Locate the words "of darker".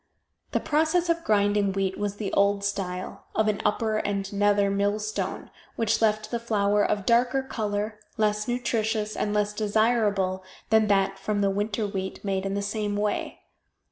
6.83-7.43